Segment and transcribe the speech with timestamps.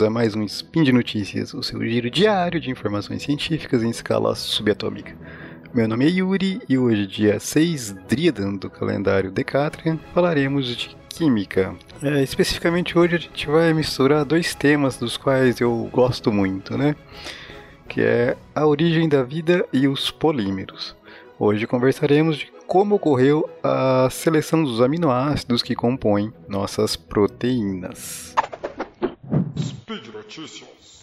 [0.00, 3.90] bem-vindos a mais um Spin de Notícias, o seu giro diário de informações científicas em
[3.90, 5.14] escala subatômica.
[5.74, 11.74] Meu nome é Yuri e hoje, dia 6 Driadan do calendário Decatrian, falaremos de química.
[12.02, 16.96] É, especificamente hoje a gente vai misturar dois temas dos quais eu gosto muito, né?
[17.88, 20.96] Que é a origem da vida e os polímeros.
[21.38, 28.34] Hoje conversaremos de como ocorreu a seleção dos aminoácidos que compõem nossas proteínas.
[29.90, 31.02] Speed Notícias.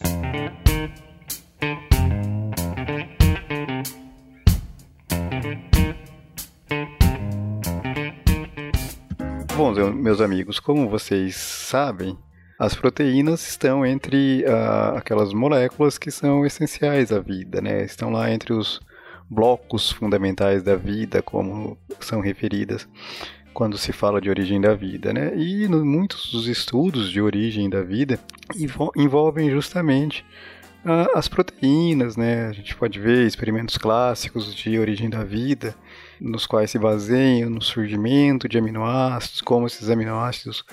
[9.57, 12.17] Bom, meus amigos, como vocês sabem,
[12.57, 17.83] as proteínas estão entre uh, aquelas moléculas que são essenciais à vida, né?
[17.83, 18.79] Estão lá entre os
[19.29, 22.87] blocos fundamentais da vida, como são referidas
[23.57, 25.35] quando se fala de origem da vida, né?
[25.35, 28.19] E no, muitos dos estudos de origem da vida
[28.95, 30.23] envolvem justamente
[30.85, 32.49] uh, as proteínas, né?
[32.49, 35.73] A gente pode ver experimentos clássicos de origem da vida,
[36.21, 40.63] nos quais se baseiam no surgimento de aminoácidos, como esses aminoácidos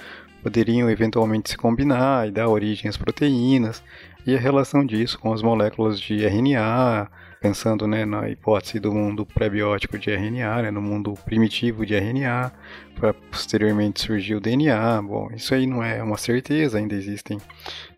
[0.43, 3.83] poderiam eventualmente se combinar e dar origem às proteínas,
[4.27, 7.09] e a relação disso com as moléculas de RNA,
[7.45, 12.51] pensando né, na hipótese do mundo pré-biótico de RNA, né, no mundo primitivo de RNA,
[12.95, 15.03] para posteriormente surgir o DNA.
[15.03, 17.39] Bom, isso aí não é uma certeza, ainda existem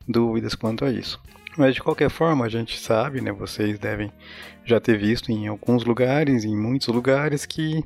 [0.08, 1.22] dúvidas quanto a isso.
[1.56, 4.12] Mas de qualquer forma, a gente sabe, né, vocês devem
[4.64, 7.84] já ter visto em alguns lugares, em muitos lugares, que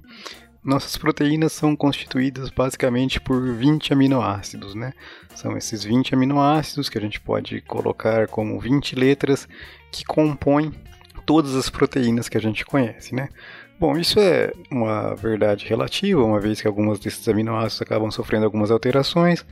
[0.65, 4.95] nossas proteínas são constituídas basicamente por 20 aminoácidos, né?
[5.35, 9.47] São esses 20 aminoácidos que a gente pode colocar como 20 letras
[9.93, 10.73] que compõem
[11.21, 13.29] todas as proteínas que a gente conhece, né?
[13.79, 18.71] Bom, isso é uma verdade relativa, uma vez que algumas desses aminoácidos acabam sofrendo algumas
[18.71, 19.45] alterações,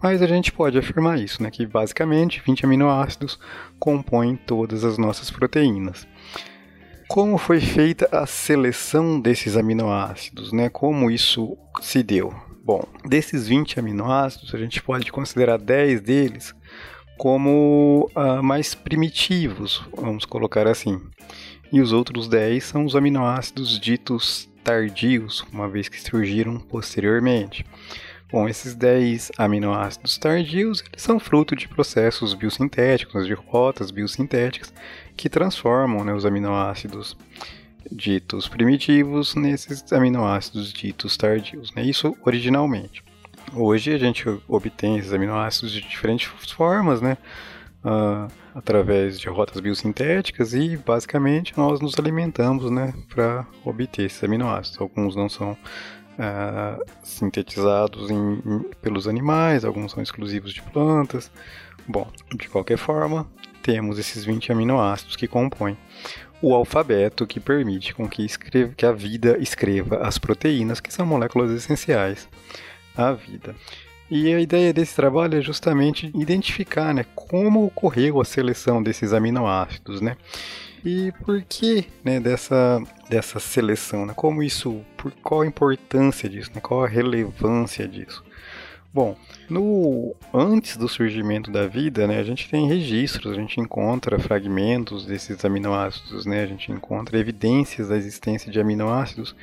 [0.00, 1.50] mas a gente pode afirmar isso, né?
[1.50, 3.40] Que basicamente 20 aminoácidos
[3.80, 6.06] compõem todas as nossas proteínas.
[7.08, 10.68] Como foi feita a seleção desses aminoácidos, né?
[10.68, 12.32] Como isso se deu?
[12.64, 16.54] Bom, desses 20 aminoácidos, a gente pode considerar 10 deles
[17.16, 21.00] como uh, mais primitivos, vamos colocar assim.
[21.72, 27.64] E os outros 10 são os aminoácidos ditos tardios, uma vez que surgiram posteriormente.
[28.30, 34.72] Bom, esses 10 aminoácidos tardios são fruto de processos biosintéticos, de rotas biosintéticas,
[35.16, 37.16] que transformam né, os aminoácidos
[37.90, 41.74] ditos primitivos nesses aminoácidos ditos tardios.
[41.74, 41.84] Né?
[41.84, 43.04] Isso originalmente.
[43.54, 47.18] Hoje a gente obtém esses aminoácidos de diferentes formas, né?
[47.84, 54.80] Uh, através de rotas biosintéticas e basicamente nós nos alimentamos, né, para obter esses aminoácidos.
[54.80, 61.30] Alguns não são uh, sintetizados em, em, pelos animais, alguns são exclusivos de plantas.
[61.86, 63.26] Bom, de qualquer forma,
[63.62, 65.76] temos esses 20 aminoácidos que compõem
[66.40, 71.04] o alfabeto que permite com que, escreva, que a vida escreva as proteínas, que são
[71.04, 72.28] moléculas essenciais
[72.96, 73.54] a vida.
[74.10, 80.02] E a ideia desse trabalho é justamente identificar né, como ocorreu a seleção desses aminoácidos,
[80.02, 80.16] né?
[80.84, 84.04] E por que né, dessa, dessa seleção?
[84.04, 84.12] Né?
[84.14, 86.50] Como isso, por qual a importância disso?
[86.54, 86.60] Né?
[86.60, 88.22] Qual a relevância disso?
[88.92, 89.16] Bom,
[89.48, 95.06] no antes do surgimento da vida, né, a gente tem registros, a gente encontra fragmentos
[95.06, 99.34] desses aminoácidos, né, a gente encontra evidências da existência de aminoácidos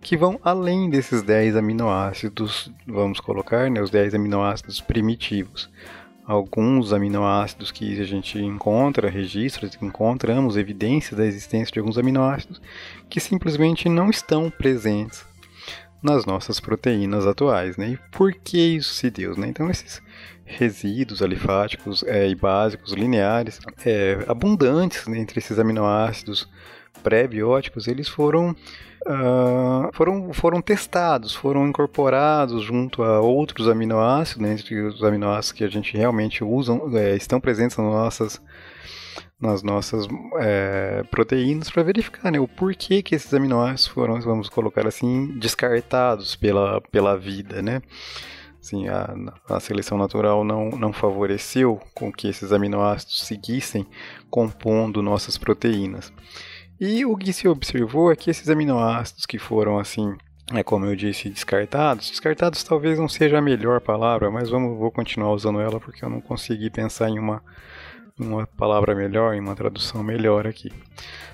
[0.00, 5.68] que vão além desses 10 aminoácidos, vamos colocar, né, os 10 aminoácidos primitivos.
[6.24, 12.60] Alguns aminoácidos que a gente encontra, registros, encontramos evidências da existência de alguns aminoácidos
[13.08, 15.24] que simplesmente não estão presentes
[16.02, 17.76] nas nossas proteínas atuais.
[17.76, 17.90] Né?
[17.90, 19.36] E por que isso se deu?
[19.36, 19.48] Né?
[19.48, 20.02] Então, esses
[20.44, 26.48] resíduos alifáticos é, e básicos lineares é, abundantes né, entre esses aminoácidos
[27.02, 28.54] pré-bióticos, eles foram
[29.06, 35.64] uh, foram, foram testados, foram incorporados junto a outros aminoácidos, né, entre os aminoácidos que
[35.64, 38.42] a gente realmente usa, é, estão presentes nas nossas,
[39.40, 40.06] nas nossas
[40.38, 46.36] é, proteínas para verificar né, o porquê que esses aminoácidos foram, vamos colocar assim, descartados
[46.36, 47.80] pela, pela vida, né?
[48.60, 49.14] Assim, a,
[49.48, 53.86] a, seleção natural não, não favoreceu com que esses aminoácidos seguissem
[54.28, 56.12] compondo nossas proteínas.
[56.80, 60.14] E o que se observou é que esses aminoácidos que foram assim,
[60.52, 64.90] é como eu disse, descartados, descartados talvez não seja a melhor palavra, mas vamos, vou
[64.90, 67.42] continuar usando ela porque eu não consegui pensar em uma
[68.18, 70.72] uma palavra melhor, em uma tradução melhor aqui.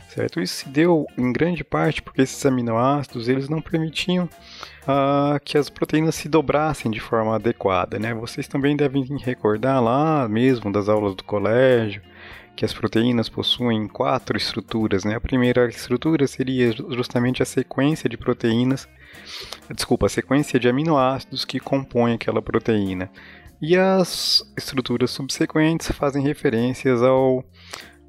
[0.09, 0.43] Certo?
[0.43, 4.27] Isso se deu em grande parte porque esses aminoácidos eles não permitiam
[4.83, 7.99] uh, que as proteínas se dobrassem de forma adequada.
[7.99, 8.13] Né?
[8.13, 12.03] Vocês também devem recordar lá mesmo das aulas do colégio
[12.57, 15.05] que as proteínas possuem quatro estruturas.
[15.05, 15.15] Né?
[15.15, 18.89] A primeira estrutura seria justamente a sequência de proteínas,
[19.75, 23.11] desculpa, a sequência de aminoácidos que compõem aquela proteína.
[23.61, 27.45] E as estruturas subsequentes fazem referências ao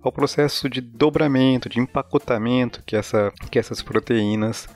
[0.03, 4.67] ao processo de dobramento, de empacotamento que, essa, que essas proteínas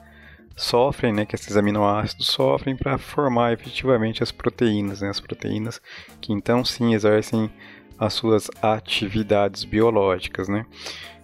[0.56, 5.82] sofrem, né, que esses aminoácidos sofrem para formar efetivamente as proteínas, né, as proteínas
[6.22, 7.52] que então sim exercem
[8.00, 10.66] as suas atividades biológicas, né.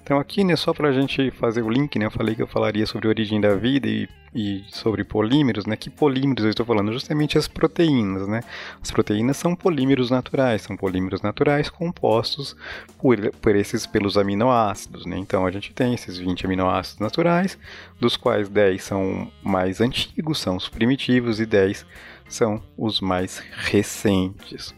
[0.04, 2.48] Então aqui, né, só para a gente fazer o link, né, eu falei que eu
[2.48, 6.66] falaria sobre a origem da vida e, e sobre polímeros, né, que polímeros eu estou
[6.66, 6.92] falando?
[6.92, 8.42] Justamente as proteínas, né.
[8.81, 12.54] As proteínas são polímeros naturais, são polímeros naturais compostos
[12.98, 15.18] por, por esses, pelos aminoácidos, né.
[15.18, 17.58] Então a gente tem esses 20 aminoácidos naturais,
[17.98, 21.86] dos quais 10 são mais antigos, são os primitivos, e 10
[22.28, 24.75] são os mais recentes.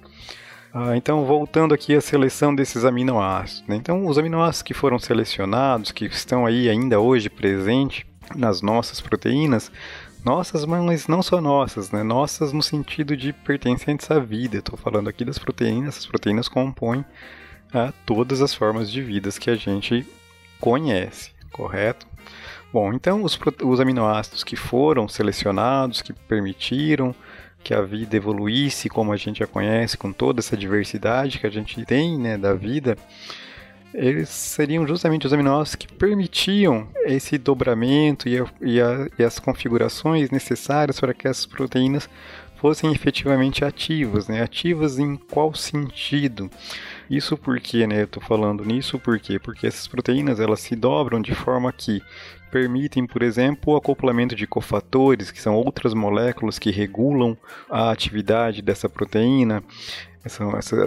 [0.77, 3.66] Ah, então, voltando aqui à seleção desses aminoácidos.
[3.66, 3.77] Né?
[3.77, 8.06] Então, os aminoácidos que foram selecionados, que estão aí ainda hoje presentes
[8.36, 9.72] nas nossas proteínas,
[10.25, 12.04] nossas, mas não só nossas, né?
[12.04, 14.57] Nossas no sentido de pertencentes à vida.
[14.57, 16.00] Estou falando aqui das proteínas.
[16.00, 17.06] As proteínas compõem
[17.74, 20.06] ah, todas as formas de vidas que a gente
[20.60, 22.06] conhece, correto?
[22.74, 27.16] Bom, então os, os aminoácidos que foram selecionados, que permitiram
[27.65, 31.50] que a vida evoluísse como a gente a conhece, com toda essa diversidade que a
[31.50, 32.95] gente tem né, da vida,
[33.91, 39.39] eles seriam justamente os aminoácidos que permitiam esse dobramento e, a, e, a, e as
[39.39, 42.07] configurações necessárias para que essas proteínas
[42.65, 44.41] fossem efetivamente ativas, né?
[44.41, 46.50] Ativas em qual sentido?
[47.07, 48.01] Isso porque, né?
[48.01, 52.01] Eu estou falando nisso porque porque essas proteínas elas se dobram de forma que
[52.50, 57.38] permitem, por exemplo, o acoplamento de cofatores, que são outras moléculas que regulam
[57.69, 59.63] a atividade dessa proteína,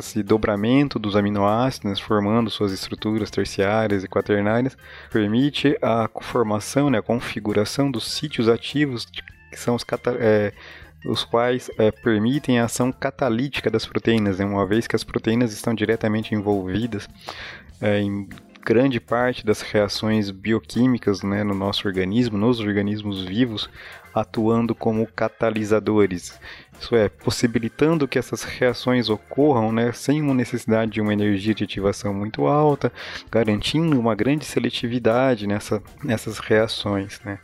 [0.01, 4.77] esse dobramento dos aminoácidos, formando suas estruturas terciárias e quaternárias,
[5.13, 9.85] permite a formação, né, a configuração dos sítios ativos, que são os,
[10.19, 10.53] é,
[11.05, 15.53] os quais é, permitem a ação catalítica das proteínas, né, uma vez que as proteínas
[15.53, 17.09] estão diretamente envolvidas
[17.81, 18.29] é, em
[18.65, 23.71] grande parte das reações bioquímicas né, no nosso organismo, nos organismos vivos,
[24.15, 26.39] atuando como catalisadores.
[26.79, 31.65] Isso é, possibilitando que essas reações ocorram né, sem uma necessidade de uma energia de
[31.65, 32.93] ativação muito alta,
[33.31, 37.21] garantindo uma grande seletividade nessa, nessas reações.
[37.25, 37.39] Né.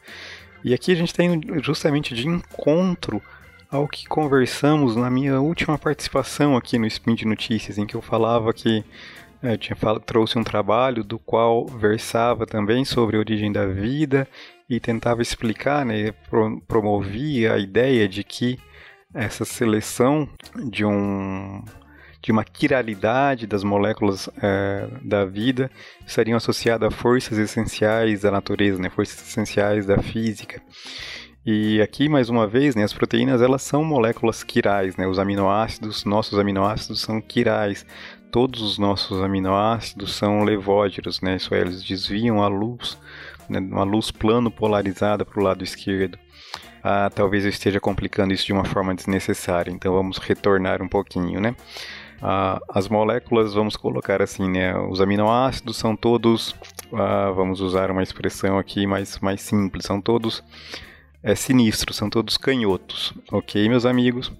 [0.62, 3.22] E aqui a gente tem justamente de encontro
[3.74, 8.00] ao que conversamos na minha última participação aqui no Spin de Notícias, em que eu
[8.00, 8.84] falava que
[9.42, 13.66] é, eu tinha falado, trouxe um trabalho do qual versava também sobre a origem da
[13.66, 14.28] vida
[14.70, 18.60] e tentava explicar, né, pro, promovia a ideia de que
[19.12, 20.28] essa seleção
[20.70, 21.62] de um
[22.22, 25.70] de uma quiralidade das moléculas é, da vida
[26.06, 30.62] estariam associadas a forças essenciais da natureza, né, forças essenciais da física.
[31.46, 36.02] E aqui, mais uma vez, né, as proteínas elas são moléculas quirais, né, os aminoácidos,
[36.06, 37.84] nossos aminoácidos são quirais,
[38.30, 41.36] todos os nossos aminoácidos são levógeros, né?
[41.36, 42.98] Isso é, eles desviam a luz,
[43.46, 43.58] né?
[43.58, 46.18] uma luz plano polarizada para o lado esquerdo.
[46.82, 51.40] Ah, talvez eu esteja complicando isso de uma forma desnecessária, então vamos retornar um pouquinho,
[51.40, 51.54] né?
[52.22, 54.74] Ah, as moléculas, vamos colocar assim, né?
[54.78, 56.56] Os aminoácidos são todos,
[56.94, 60.42] ah, vamos usar uma expressão aqui mais, mais simples, são todos
[61.24, 64.30] é, sinistros, são todos canhotos, ok, meus amigos?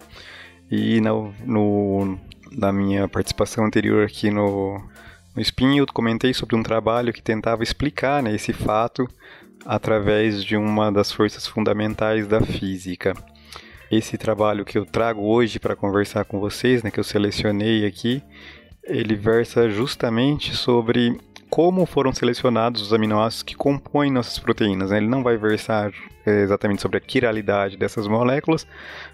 [0.71, 2.19] E no, no,
[2.53, 4.79] na minha participação anterior aqui no,
[5.35, 9.09] no Spin, eu comentei sobre um trabalho que tentava explicar né, esse fato
[9.65, 13.15] através de uma das forças fundamentais da física.
[13.91, 18.23] Esse trabalho que eu trago hoje para conversar com vocês, né, que eu selecionei aqui,
[18.83, 21.19] ele versa justamente sobre
[21.55, 24.91] como foram selecionados os aminoácidos que compõem nossas proteínas.
[24.91, 24.97] Né?
[24.97, 25.93] Ele não vai versar
[26.27, 28.67] é, exatamente sobre a quiralidade dessas moléculas,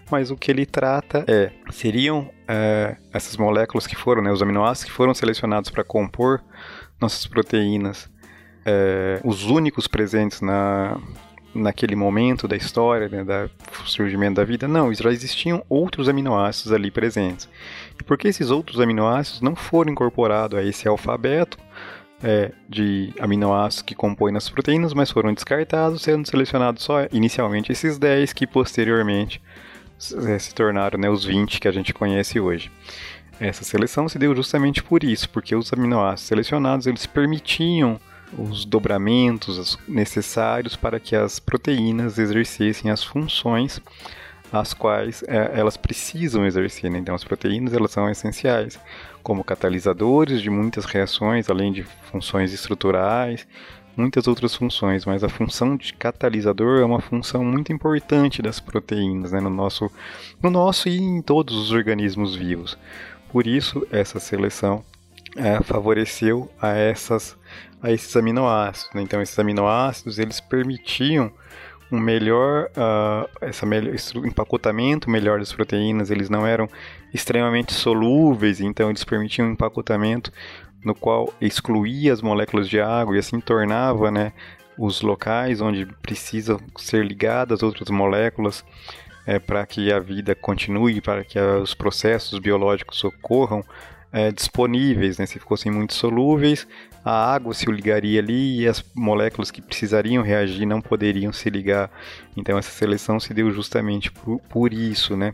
[0.09, 4.89] mas o que ele trata é seriam é, essas moléculas que foram, né, os aminoácidos
[4.89, 6.41] que foram selecionados para compor
[6.99, 8.09] nossas proteínas,
[8.65, 10.97] é, os únicos presentes na,
[11.53, 14.67] naquele momento da história, né, do surgimento da vida.
[14.67, 17.47] Não, já existiam outros aminoácidos ali presentes.
[17.99, 21.59] E por que esses outros aminoácidos não foram incorporados a esse alfabeto,
[22.23, 27.97] é, de aminoácidos que compõem as proteínas, mas foram descartados, sendo selecionados só inicialmente esses
[27.97, 29.41] 10 que posteriormente
[30.27, 32.71] é, se tornaram né, os 20 que a gente conhece hoje.
[33.39, 37.99] Essa seleção se deu justamente por isso, porque os aminoácidos selecionados eles permitiam
[38.37, 43.81] os dobramentos necessários para que as proteínas exercessem as funções
[44.51, 46.91] as quais é, elas precisam exercer.
[46.91, 46.99] Né?
[46.99, 48.79] Então, as proteínas elas são essenciais
[49.23, 53.47] como catalisadores de muitas reações, além de funções estruturais,
[53.95, 59.31] muitas outras funções, mas a função de catalisador é uma função muito importante das proteínas
[59.31, 59.39] né?
[59.39, 59.89] no, nosso,
[60.41, 62.77] no nosso e em todos os organismos vivos.
[63.31, 64.83] Por isso, essa seleção
[65.35, 67.37] é, favoreceu a, essas,
[67.81, 68.93] a esses aminoácidos.
[68.93, 69.01] Né?
[69.01, 71.31] Então, esses aminoácidos eles permitiam
[71.91, 73.93] um melhor, uh, essa melhor
[74.25, 76.67] empacotamento melhor das proteínas, eles não eram
[77.13, 80.31] extremamente solúveis, então eles permitiam um empacotamento
[80.83, 84.33] no qual excluía as moléculas de água e assim tornava, né,
[84.77, 88.65] os locais onde precisam ser ligadas outras moléculas
[89.25, 93.63] é, para que a vida continue, para que os processos biológicos ocorram
[94.11, 95.25] é, disponíveis, né?
[95.25, 96.67] Se fossem muito solúveis,
[97.03, 101.89] a água se ligaria ali e as moléculas que precisariam reagir não poderiam se ligar.
[102.35, 105.33] Então essa seleção se deu justamente por, por isso, né?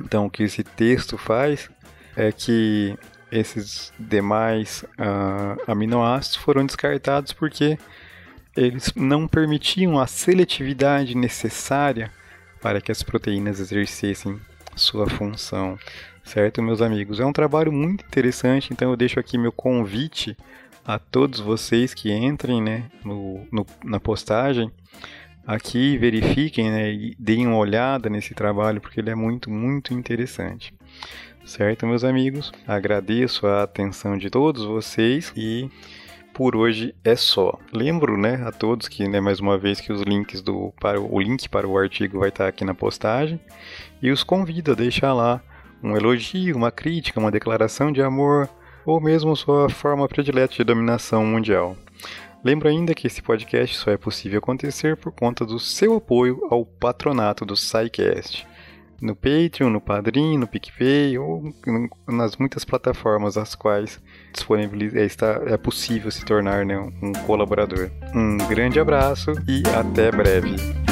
[0.00, 1.70] Então o que esse texto faz
[2.16, 2.96] é que
[3.30, 7.78] esses demais uh, aminoácidos foram descartados porque
[8.54, 12.10] eles não permitiam a seletividade necessária
[12.60, 14.38] para que as proteínas exercessem
[14.76, 15.78] sua função.
[16.24, 17.20] Certo, meus amigos?
[17.20, 20.36] É um trabalho muito interessante, então eu deixo aqui meu convite
[20.84, 24.70] a todos vocês que entrem né, no, no na postagem
[25.46, 30.72] aqui, verifiquem né, e deem uma olhada nesse trabalho, porque ele é muito, muito interessante.
[31.44, 32.52] Certo, meus amigos?
[32.66, 35.68] Agradeço a atenção de todos vocês e
[36.32, 37.58] por hoje é só.
[37.72, 41.20] Lembro, né, a todos que, né, mais uma vez que os links do para o
[41.20, 43.40] link para o artigo vai estar aqui na postagem
[44.00, 45.42] e os convido a deixar lá
[45.82, 48.48] um elogio, uma crítica, uma declaração de amor
[48.84, 51.76] ou mesmo sua forma predileta de dominação mundial.
[52.44, 56.64] Lembro ainda que esse podcast só é possível acontecer por conta do seu apoio ao
[56.64, 58.46] patronato do SciCast.
[59.00, 61.42] No Patreon, no Padrim, no PicPay ou
[62.06, 64.00] nas muitas plataformas às quais
[64.94, 67.90] é, é possível se tornar né, um colaborador.
[68.14, 70.91] Um grande abraço e até breve.